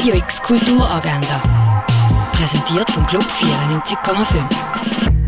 Radio 0.00 0.14
X 0.14 0.40
Kulturagenda. 0.40 1.42
Präsentiert 2.32 2.90
vom 2.90 3.06
Club 3.06 3.22
94,5. 3.22 4.42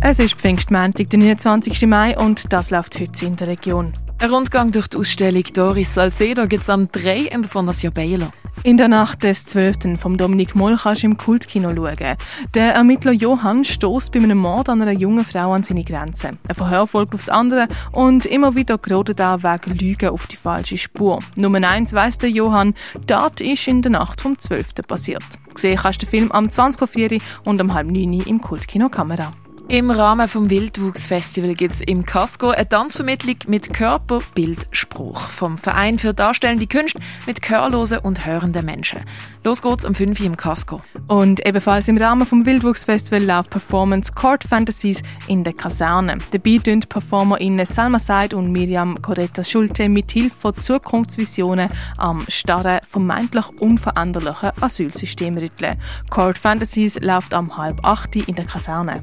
Es 0.00 0.18
ist 0.18 0.36
Pfingstmontag, 0.36 1.10
der 1.10 1.18
29. 1.18 1.86
Mai, 1.86 2.16
und 2.16 2.50
das 2.50 2.70
läuft 2.70 2.98
heute 2.98 3.26
in 3.26 3.36
der 3.36 3.48
Region. 3.48 3.92
Ein 4.22 4.30
Rundgang 4.30 4.72
durch 4.72 4.88
die 4.88 4.96
Ausstellung 4.96 5.42
Doris 5.52 5.92
Salcedo 5.92 6.46
gibt 6.46 6.62
es 6.62 6.70
am 6.70 6.90
3 6.90 7.18
in 7.18 7.42
der 7.42 7.50
Fondation 7.50 7.92
Baylor. 7.92 8.32
In 8.62 8.76
der 8.76 8.88
Nacht 8.88 9.22
des 9.22 9.44
12. 9.44 9.98
vom 9.98 10.16
Dominik 10.16 10.54
Moll 10.54 10.78
kannst 10.80 11.02
du 11.02 11.06
im 11.08 11.16
Kultkino 11.16 11.74
schauen. 11.74 12.16
Der 12.54 12.74
Ermittler 12.74 13.12
Johann 13.12 13.64
stößt 13.64 14.12
bei 14.12 14.20
einem 14.20 14.38
Mord 14.38 14.68
an 14.68 14.80
einer 14.80 14.92
jungen 14.92 15.24
Frau 15.24 15.52
an 15.52 15.62
seine 15.62 15.84
Grenzen. 15.84 16.38
Ein 16.48 16.54
Verhör 16.54 16.86
folgt 16.86 17.14
aufs 17.14 17.28
andere 17.28 17.68
und 17.92 18.24
immer 18.24 18.54
wieder 18.54 18.78
gerät 18.78 19.18
er 19.18 19.42
wegen 19.42 19.78
Lügen 19.78 20.08
auf 20.08 20.26
die 20.26 20.36
falsche 20.36 20.78
Spur. 20.78 21.18
Nummer 21.36 21.66
eins 21.68 21.92
weiss 21.92 22.16
der 22.16 22.30
Johann, 22.30 22.74
dort 23.06 23.40
ist 23.40 23.68
in 23.68 23.82
der 23.82 23.92
Nacht 23.92 24.20
vom 24.20 24.38
12. 24.38 24.74
passiert. 24.86 25.24
Gesehen 25.52 25.78
kannst 25.78 26.02
du 26.02 26.06
den 26.06 26.10
Film 26.10 26.32
am 26.32 26.46
20.04 26.46 27.20
und 27.44 27.60
um 27.60 27.74
halb 27.74 27.88
9 27.88 28.20
im 28.26 28.40
Kultkino 28.40 28.88
Kamera. 28.88 29.32
Im 29.68 29.90
Rahmen 29.90 30.28
vom 30.28 30.50
Wildwuchsfestival 30.50 31.54
gibt 31.54 31.76
es 31.76 31.80
im 31.80 32.04
Casco 32.04 32.50
eine 32.50 32.68
Tanzvermittlung 32.68 33.36
mit 33.46 33.72
Körper, 33.72 34.18
Bild, 34.34 34.68
Spruch 34.72 35.20
vom 35.30 35.56
Verein 35.56 35.98
für 35.98 36.12
darstellende 36.12 36.66
Künste 36.66 37.00
mit 37.26 37.40
gehörlosen 37.40 37.98
und 38.00 38.26
hörenden 38.26 38.66
Menschen. 38.66 39.00
Los 39.42 39.62
geht's 39.62 39.86
am 39.86 39.94
5 39.94 40.20
Uhr 40.20 40.26
im 40.26 40.36
Casco. 40.36 40.82
Und 41.08 41.44
ebenfalls 41.46 41.88
im 41.88 41.96
Rahmen 41.96 42.26
vom 42.26 42.44
Wildwuchsfestival 42.44 43.24
läuft 43.24 43.50
Performance 43.50 44.12
Court 44.12 44.44
Fantasies 44.44 45.02
in 45.28 45.44
der 45.44 45.54
Kaserne. 45.54 46.18
Dabei 46.30 46.58
tun 46.58 46.80
PerformerInnen 46.80 47.64
Salma 47.64 47.98
Said 47.98 48.34
und 48.34 48.52
Miriam 48.52 49.00
Coretta 49.00 49.42
Schulte 49.42 49.88
mit 49.88 50.12
Hilfe 50.12 50.36
von 50.36 50.56
Zukunftsvisionen 50.56 51.70
am 51.96 52.22
starren, 52.28 52.80
vermeintlich 52.86 53.48
unveränderlichen 53.60 54.52
Asylsystem 54.60 55.38
rütteln. 55.38 55.80
Court 56.10 56.36
Fantasies 56.36 57.00
läuft 57.00 57.32
am 57.32 57.56
halb 57.56 57.82
acht 57.82 58.14
in 58.14 58.34
der 58.34 58.44
Kaserne. 58.44 59.02